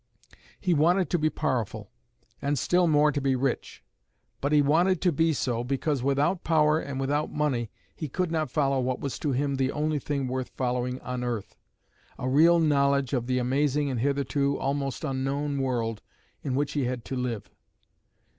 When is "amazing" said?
13.37-13.91